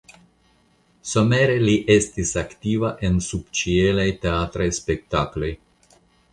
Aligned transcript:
Somere 1.09 1.57
li 1.67 1.75
estis 1.97 2.33
aktiva 2.43 2.91
en 3.11 3.21
subĉielaj 3.29 4.09
teatraj 4.27 4.71
spektakloj. 4.83 5.55